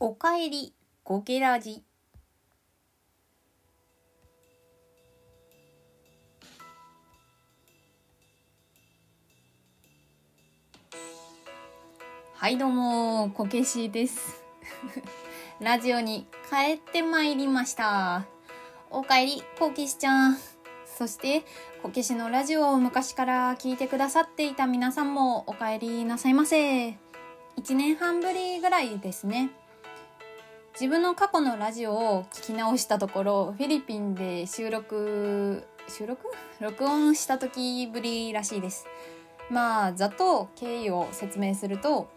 [0.00, 0.72] おかえり
[1.02, 1.82] ゴケラジ
[12.34, 14.44] はいどうもこけしです。
[15.58, 18.24] ラジオに帰ってまいりました。
[18.90, 20.38] おかえりこけしちゃん。
[20.86, 21.42] そして
[21.82, 26.90] こけしのラジオを昔から聞いてくださっていた皆さんもおかえりなさいませ。
[27.56, 29.50] 1年半ぶりぐらいですね。
[30.80, 36.20] 自分の過去のラジオを聞き直したところフィリピンで収録収録？
[36.60, 38.86] 録音した時ぶりらしいです。
[39.50, 42.08] まあざっと経緯を説明すると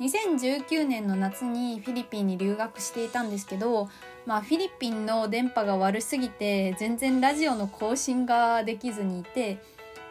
[0.00, 3.88] 2019年の夏にフィリピンに留学していたんですけど、
[4.26, 9.62] まあ、フィリピンの電波が悪すぎて全然ラジオの更新ができずにいて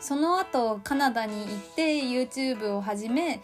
[0.00, 3.42] その後カナダに行って YouTube を始め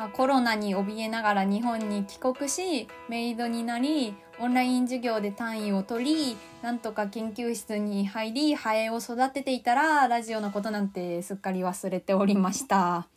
[0.00, 13.08] まあ、コロナに怯えながら日本に帰国しメイドになりオンライン授業で単位を取りなんとか研究室に入りハエを育てていたらラジオのことなんてすっかり忘れておりました。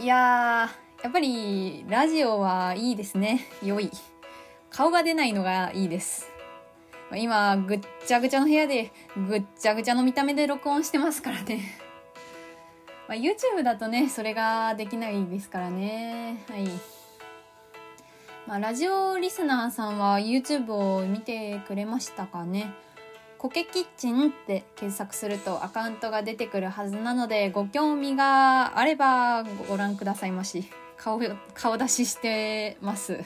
[0.00, 0.68] いや
[1.04, 3.46] やっぱりラジオはいいですね。
[3.62, 3.92] 良い。
[4.70, 6.26] 顔が出ないのがいいです。
[7.14, 8.90] 今ぐっちゃぐちゃの部屋で
[9.28, 11.87] ぐっちゃぐちゃの見た目で録音してますからね。
[13.08, 16.44] まあ、YouTube だとねそれができないですからね。
[16.48, 16.68] はい。
[18.46, 22.72] まあ、ラジオリスナーさんは YouTube を見てくれましたかね。
[23.38, 30.64] コケキッチンって検索するとアカウントが出てくるはずなのでご興味があればご覧くださいまし
[30.96, 31.20] 顔
[31.54, 33.22] 顔出ししてます。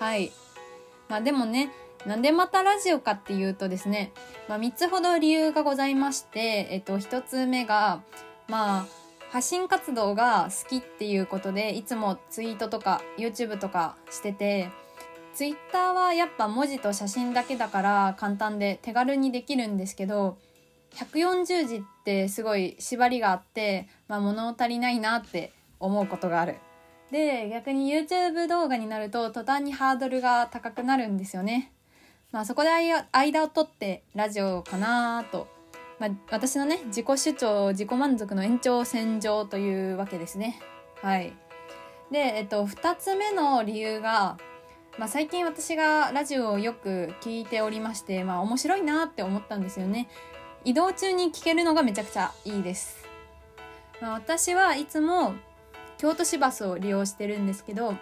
[0.00, 0.32] はい。
[1.08, 1.70] まあでもね
[2.06, 4.12] なんでまたラジオかっていうとですね、
[4.48, 8.02] まあ、3つほど理由がございまして、えっと、1つ目が
[8.48, 9.03] まあ
[9.34, 14.70] 発信活動が好きっていうことでいつもツイートとか YouTube とかしてて
[15.34, 20.38] Twitter はやっぱ文字と写真だけだから簡単で手軽にできるんですけど
[20.92, 25.50] 140字ってすごい縛りがあって、まあ、物足りないなって
[25.80, 26.54] 思うことがある。
[27.10, 31.72] で逆に YouTube 動画になると途端にハードルが高くなるんですよね。
[32.30, 32.68] まあそこで
[33.10, 35.48] 間を取ってラジオかなと
[35.98, 40.60] まあ、私のね自己主張自己満足の延長線上というわけですね。
[41.02, 41.32] はい。
[42.10, 44.36] でえっと2つ目の理由が、
[44.98, 50.08] まあ、最近私がラジオをよく聞いておりましてまあ面白いなって思ったんですよね。
[50.64, 53.06] 移動中に聞けるのがめちゃくちゃいいです、
[54.00, 55.34] まあ、私はいつも
[55.98, 57.94] 京都市バスを利用してるんですけど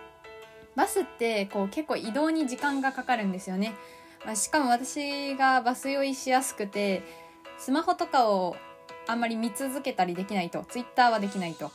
[0.77, 3.75] バスってこう結構移動に時間がかかるんですよね、
[4.25, 7.03] まあ、しかも私がバス酔いしやすくて
[7.63, 8.57] スマホとかを
[9.07, 11.71] あんまり見続けたりできないと、ツイッターはできないと。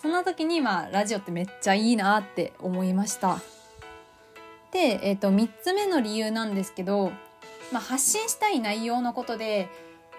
[0.00, 3.40] そんな時に、まあ、ラジオってめっちゃいいなって思いました。
[4.70, 7.10] で、え、ー、と、3つ目の理由なんですけど、
[7.72, 9.68] まあ、発信したい内容のことで、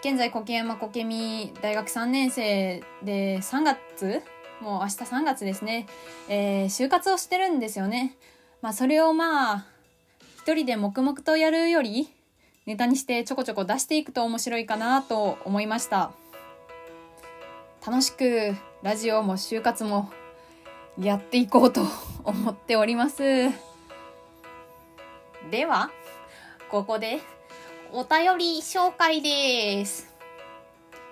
[0.01, 4.21] 現在、苔山苔み大学3年生で3月
[4.59, 5.87] もう明日3月ですね。
[6.27, 8.17] えー、就活をしてるんですよね。
[8.61, 9.65] まあ、それをまあ、
[10.41, 12.09] 一人で黙々とやるより、
[12.65, 16.11] ネタにしてちょこちょこ出していくと面白いかなと思いました。
[17.85, 20.09] 楽しくラジオも就活も
[20.99, 21.83] やっていこうと
[22.23, 23.21] 思っております。
[25.51, 25.91] では
[26.71, 27.19] ここで
[27.91, 30.11] お便り紹介です。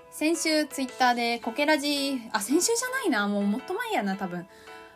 [0.09, 3.27] 先週ツイッターでコケラジあ先週じゃないな。
[3.27, 4.47] もうもっと前やな多分。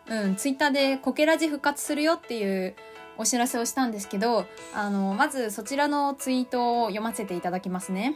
[0.10, 2.76] うんツイッターでコケラジ復活するよっていう
[3.18, 8.16] お知らせをしたんですけど、あの、まずそちらのツイートを読ませていただきますね。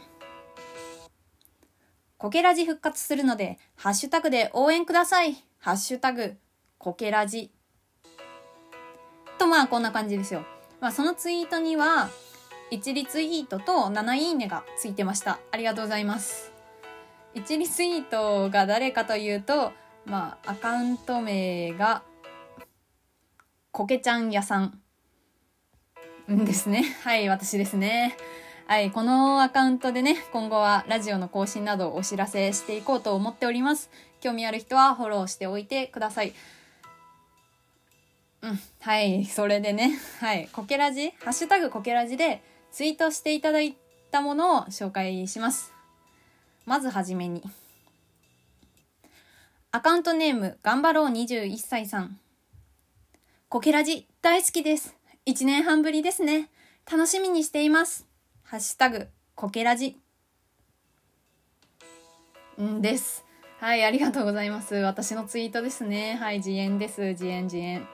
[2.18, 5.34] コケラジ復活するので、ハッシュタグで応援ください。
[5.58, 6.36] ハッシュタグ、
[6.78, 7.50] コケラジ。
[9.38, 10.44] と、まあ、こんな感じですよ。
[10.80, 12.10] まあ、そのツイートには、
[12.70, 15.40] 1リツイートと7いいねがついてました。
[15.50, 16.52] ありがとうございます。
[17.34, 19.72] 1リツイートが誰かというと、
[20.04, 22.02] まあ、アカウント名が、
[23.72, 24.81] コケちゃん屋さん。
[26.28, 26.84] ですね。
[27.04, 28.16] はい、私ですね。
[28.66, 33.90] はい、このアカウントでね、今後はラジオの更新などをお知らせしていこうと思っております。
[34.20, 36.32] 興味ある人はフォローしておいてください。
[38.42, 43.76] うん、はい、それでね、はい、コケラジ、ハッシュタグコケラジでツイートしていただい
[44.10, 45.72] たものを紹介します。
[46.64, 47.42] まずはじめに。
[49.70, 52.18] アカウントネーム、頑張ろう21歳さん。
[53.48, 55.01] コケラジ大好きです。
[55.24, 56.50] 1年半ぶりですね。
[56.90, 58.08] 楽しみにしています。
[58.42, 59.96] ハッシュタグ、コケラジ。
[62.60, 63.24] んです。
[63.60, 64.74] はい、ありがとうございます。
[64.74, 66.16] 私のツイートですね。
[66.16, 67.00] はい、自演です。
[67.00, 67.86] 自演自演。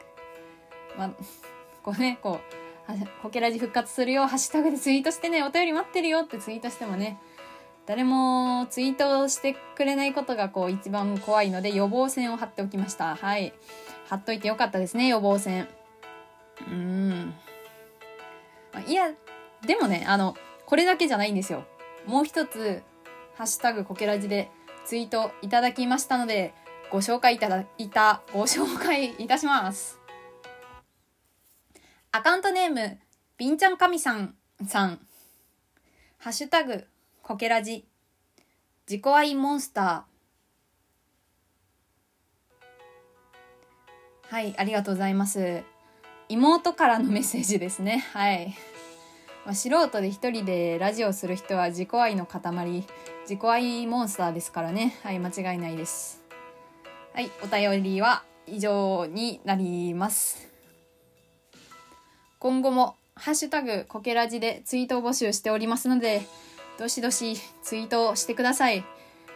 [0.97, 1.11] まあ、
[1.85, 2.41] こうね、こ
[2.89, 7.19] う、コケラジ復活するよ、ハッシュタグでツイートしてね、お便り待ってるよってツイートしてもね、
[7.85, 13.17] 誰もツイートしてくれないことがこう一番怖いので予防線を貼っておきました。
[13.17, 13.53] はい。
[14.09, 15.69] 貼っといてよかったですね、予防線。
[16.67, 17.35] うん。
[18.87, 19.13] いや、
[19.63, 21.65] でもね、あの、これだけじゃないんですよ。
[22.07, 22.83] もう一つ、
[23.35, 24.51] ハッシュタグコケラジで
[24.85, 26.55] ツイートいただきましたので、
[26.91, 29.99] ご紹介いただいた、ご紹介いたします。
[32.11, 32.99] アカウントネーム、
[33.37, 34.35] ビンちゃんかみさん
[34.67, 34.99] さん。
[36.19, 36.87] ハッシュタグ、
[37.23, 37.87] コケラジ。
[38.89, 44.35] 自己愛モンスター。
[44.35, 45.63] はい、ありがとうございます。
[46.29, 48.05] 妹からのメッセージですね。
[48.13, 48.55] はい。
[49.47, 52.85] まあ、素人で一人でラジオする人は自己愛の塊、
[53.23, 54.99] 自己愛モンスターですからね。
[55.03, 56.23] はい、間違いないです。
[57.15, 60.49] はい、お便りは以上になります。
[62.39, 66.23] 今後も、ハッシュタグコケラジでツイートを募集しておりますので、
[66.79, 68.85] どしどしツイートしてください。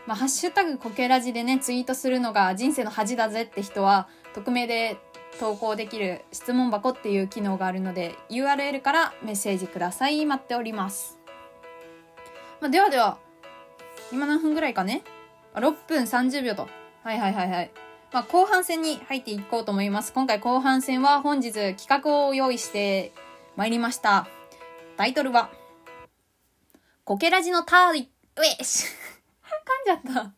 [0.07, 4.99] まあ、ハッシュタグコケラジでね、ツイートするのが人生の恥だぜって人は、匿名で
[5.39, 10.25] 投稿できる質問箱っていう機能があるので URL からメッセージください。
[10.27, 11.19] 待っております、
[12.61, 13.19] まあ、ではでは
[14.13, 15.03] 今何分ぐらいかね
[15.55, 16.69] ？6分30秒と。
[17.03, 17.71] はいはいはいはい。
[18.13, 20.13] まあ、後半戦に入っていこうと思います。
[20.13, 23.13] 今回後半戦は本日企画を用意して
[23.57, 24.29] まいりました。
[24.97, 25.51] タイトルは
[27.05, 29.02] コケラジのターイウェシ噛
[29.83, 30.33] んじゃった。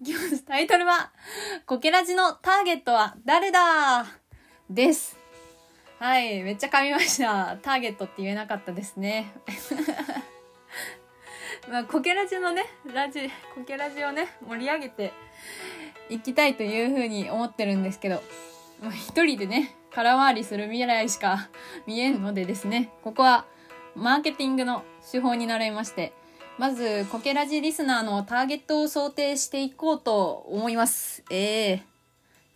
[0.00, 0.44] いきます。
[0.44, 1.12] タイトルは、
[1.66, 4.06] コケラジのターゲットは誰だ？
[4.68, 5.16] です。
[5.98, 6.42] はい。
[6.42, 7.56] めっちゃ噛みました。
[7.62, 9.32] ターゲットって言えなかったですね。
[11.70, 15.12] まあ、コケラジのね、ラジ、コケラジをね、盛り上げて
[16.10, 18.22] いきたいというふうに思ってるんですけど、
[18.82, 21.48] まあ、一人でね、空回りする未来しか
[21.86, 23.46] 見えんのでですね、ここは
[23.94, 26.12] マーケティングの手法に習いまして、
[26.56, 31.24] まず、コケラジリスナーのターゲットを想定していこうと思います。
[31.28, 31.80] ええー、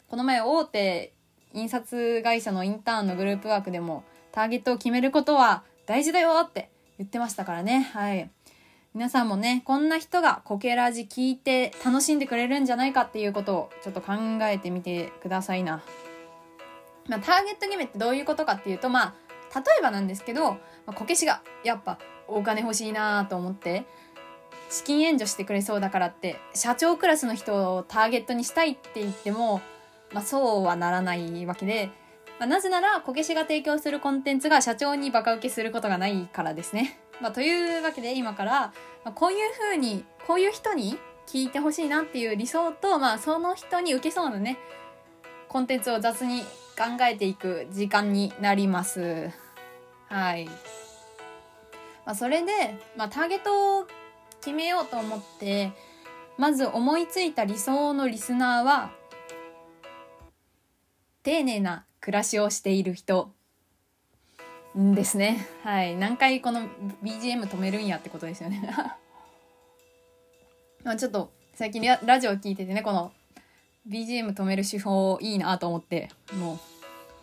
[0.09, 1.13] この前、大手
[1.53, 7.91] 印刷会社のインターンのグループワークでも、ターゲットを決めることは大事だよって言ってましたからね。
[7.93, 8.31] はい。
[8.95, 14.13] 皆さんもね、こんな人がコケラジ聞いて楽しんでくれるんじゃないかっていうことをちょっと考
[14.43, 15.83] えてみてくださいな。
[17.09, 19.15] まあ、ターゲット決めってどういうことかっていうと、まあ、
[19.59, 20.59] 例えばなんですけど、ま
[20.89, 21.99] あ、こけしがやっぱ
[22.29, 23.85] お金欲しいなと思って
[24.71, 29.63] 資金援助してくれそうだからって社長クラスの人をターゲットにしたいって言っても、
[30.13, 31.91] まあ、そうはならないわけで、
[32.39, 37.01] まあ、なぜならこけしが提供するコンテンツが社長にバカ受けすることがないからですね。
[37.21, 38.61] まあ、というわけで今から、
[39.05, 44.59] まあ、こういうふうにこういう人に聞いてほしいなっていう理想と、まあ、その人に受けそうなね
[45.49, 46.43] コンテンツを雑に
[46.77, 49.31] 考えていく時間になります。
[50.09, 50.49] はい。
[52.09, 53.87] まあ、それで、まあ、ターゲットを
[54.41, 55.73] 決めようと思って
[56.39, 58.91] まず思いついた理想のリスナーは
[61.23, 63.31] 丁寧な暮らしをしている人
[64.75, 65.47] ですね。
[65.65, 65.97] はい。
[65.97, 66.63] 何回この
[67.03, 68.73] BGM 止めるんやってことですよね。
[70.85, 73.13] まあちょっと最近ラジオ聞いててねこの
[73.87, 76.59] BGM 止める手法いいなと思ってもう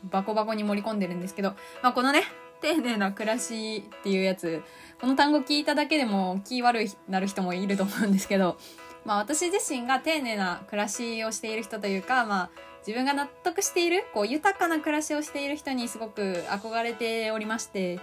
[0.09, 2.21] バコバコに盛り込んでるんですけど、まあ、このね
[2.65, 4.63] 丁寧な暮らしっていうやつ、
[4.99, 8.57] この単語聞いただけでも気悪いなる人もいると思うんですけど、
[9.05, 17.99] まあ私自身が丁寧な暮らしをしている人というか、まあ自分が納得している、こう豊かな暮らしをしている人にすごく憧れておりまして、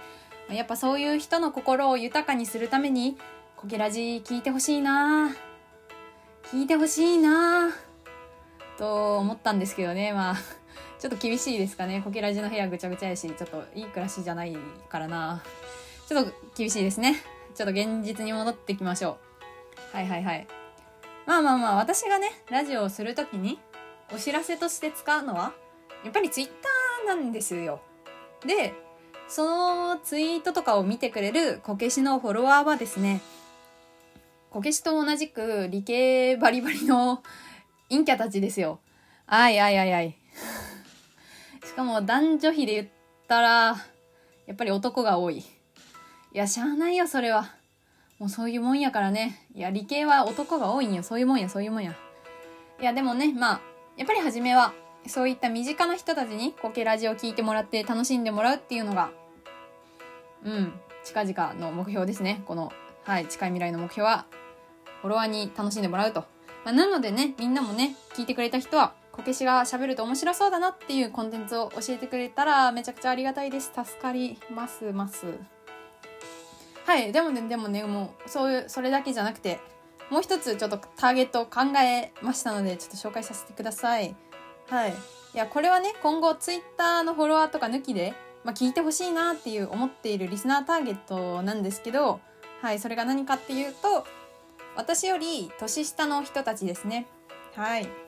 [0.49, 3.17] やっぱそういう人の心を豊かにするために、
[3.57, 5.35] コケラジ聞いてほしいな
[6.51, 7.69] 聞いてほしいな
[8.77, 10.35] と思ったんですけどね、まあ
[11.03, 12.01] ちょっと厳しいですかね。
[12.01, 14.55] コケラジの部屋ぐちゃぐちゃやし、ちょっといい暮らしじゃない
[14.87, 15.43] からな。
[16.07, 17.17] ちょっと厳しいですね。
[17.53, 19.17] ちょっと現実に戻ってきましょ
[19.93, 19.97] う。
[19.97, 20.47] はいはいはい。
[21.25, 23.59] まあまあまあ、私がね、ラジオをするときに、
[24.15, 25.51] お知らせとして使うのは、
[26.05, 27.81] やっぱりツイッターなんですよ。
[28.45, 28.73] で、
[29.27, 29.43] そ
[29.95, 33.19] のツイートとかを見てくれるこけしのフォロワーはですね、
[34.51, 37.21] こけしと同じく理系バリバリの
[37.89, 38.79] 陰キャたちですよ。
[39.27, 40.22] あいあいあいあい。
[41.65, 42.87] しかも男女比で言っ
[43.27, 43.75] たら、
[44.45, 45.37] やっぱり男が多い。
[45.37, 45.43] い
[46.33, 47.55] や、しゃあないよ、それは。
[48.19, 49.47] もうそういうもんやからね。
[49.53, 51.03] いや、理系は男が多いんよ。
[51.03, 51.95] そういうもんや、そういうもんや。
[52.79, 53.61] いや、でもね、まあ、
[53.97, 54.73] やっぱり初めは、
[55.07, 59.11] そういった身近な人たちにコケラジを聞いてもらって楽しんでもらうっていうのが、
[60.45, 62.43] うん、近々の目標ですね。
[62.45, 62.71] この、
[63.03, 64.25] はい、近い未来の目標は、
[65.01, 66.21] フォロワーに楽しんでもらうと。
[66.65, 73.71] まあ、なのでね、みんなもね、聞いてくれた人は、こけしが喋ると面白そうだなっていうコンテンツを教えてくれたらめちゃくちゃありがたいです。
[73.73, 75.27] 助かりますます。
[76.85, 77.11] はい。
[77.11, 79.59] でもねでもねもうそういうそれだけじゃなくて
[80.09, 84.15] もう一つちょっとターゲットを考えましたのでちょっと紹介させてください。
[84.67, 84.91] はい。
[84.91, 92.19] いやこれはね今後ツイッターのフォロワーとか抜きで、まあ、聞いてほしいなっていう思っているリスナーターゲットなんですけど
[92.61, 94.05] はいそれが何かっていうと
[94.75, 97.07] 私より年下の人たちですね。
[97.55, 98.02] はい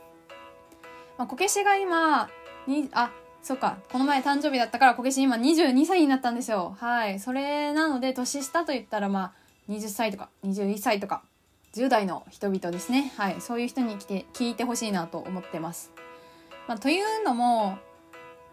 [1.18, 2.30] まあ、こけしが今、
[2.68, 6.76] に、あ、そうか、この前誕生日だったからこけし今22歳になったんですよ。
[6.80, 7.20] はい。
[7.20, 9.34] それなので、年下と言ったらま
[9.70, 11.24] あ、20歳とか21歳とか、
[11.74, 13.14] 10代の人々ですね。
[13.18, 13.42] はい。
[13.42, 15.92] そういう人に来て、聞いてほしいなと思ってます。
[16.68, 17.78] まあ、というのも、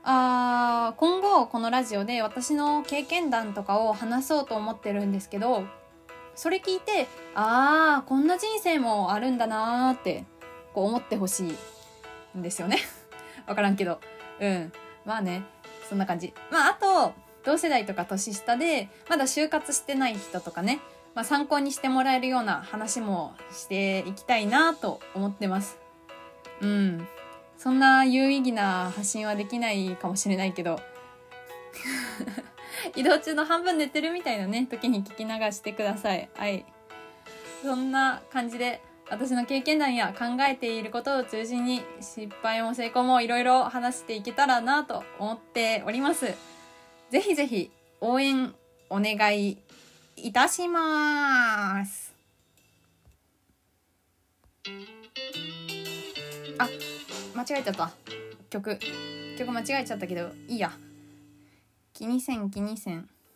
[0.05, 5.65] あ今後このラジオで私の経験談とかを話そうと思ってるんですけど、
[6.35, 10.25] それ聞いて、ああ、こんな人生もあるんだなーって、
[10.75, 11.57] こう思ってほしい
[12.37, 12.79] んですよね。
[13.47, 14.01] わからんけど。
[14.41, 14.73] うん。
[15.05, 15.45] まあね、
[15.89, 16.33] そんな感じ。
[16.51, 17.13] まあ、あと、
[17.45, 20.81] 同世代とか年下で、まだ就活してない人とかね、
[21.15, 25.79] まあ、参考にしてもらえるような話もしていきたいなと思ってます。
[26.61, 27.07] うん。
[27.59, 30.81] そんな有意義な発信はできないかもしれないけど、
[32.97, 36.29] 移動中の半分寝てるみたいなね、時に聞き流してください。
[36.35, 36.65] はい。
[37.63, 38.81] そんな感じで、
[39.13, 46.35] 私の経験談や考えていることを中心に失敗も成功もいろいろ話していけたらなと思っております。
[47.11, 48.55] ぜひぜひ応援
[48.89, 49.59] お願い
[50.17, 52.15] いたします。
[56.57, 56.67] あ、
[57.35, 57.93] 間違えちゃった。
[58.49, 58.79] 曲。
[59.37, 60.73] 曲間違えちゃったけど、いいや。
[61.93, 63.11] 気にせん気にせん。